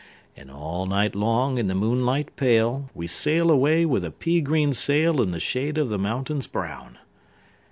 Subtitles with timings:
[0.35, 4.71] And all night long, in the moonlight pale, We sail away with a pea green
[4.73, 6.97] sailIn the shade of the mountains brown."